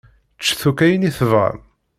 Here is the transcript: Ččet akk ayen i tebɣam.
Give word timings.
Ččet 0.39 0.61
akk 0.69 0.79
ayen 0.85 1.07
i 1.09 1.11
tebɣam. 1.17 1.59